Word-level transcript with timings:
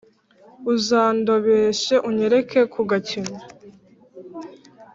Uzandobeshe 0.73 1.95
unyereke 2.09 2.59
ku 2.73 2.81
gakino 2.89 3.35